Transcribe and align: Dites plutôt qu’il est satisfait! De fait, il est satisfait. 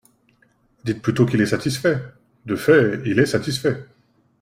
Dites 0.83 0.99
plutôt 1.03 1.27
qu’il 1.27 1.41
est 1.41 1.45
satisfait! 1.45 2.01
De 2.47 2.55
fait, 2.55 2.99
il 3.05 3.19
est 3.19 3.27
satisfait. 3.27 3.85